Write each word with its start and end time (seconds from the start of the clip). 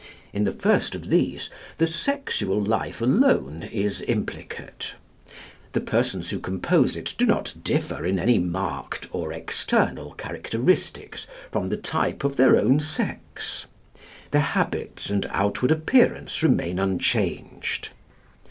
In 0.33 0.45
the 0.45 0.51
first 0.51 0.95
of 0.95 1.09
these, 1.11 1.51
the 1.77 1.85
sexual 1.85 2.59
life 2.59 3.01
alone 3.01 3.61
is 3.71 4.01
implicate; 4.07 4.95
the 5.73 5.79
persons 5.79 6.31
who 6.31 6.39
compose 6.39 6.97
it 6.97 7.13
do 7.19 7.23
not 7.27 7.53
differ 7.63 8.03
in 8.03 8.17
any 8.17 8.39
marked 8.39 9.07
or 9.13 9.31
external 9.31 10.13
characteristics 10.15 11.27
from 11.51 11.69
the 11.69 11.77
type 11.77 12.23
of 12.23 12.35
their 12.35 12.57
own 12.57 12.79
sex; 12.79 13.67
their 14.31 14.41
habits 14.41 15.11
and 15.11 15.27
outward 15.29 15.69
appearance 15.71 16.41
remain 16.41 16.79
unchanged. 16.79 17.89